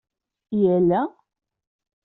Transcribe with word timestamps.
I 0.59 0.61
ella? 0.77 1.03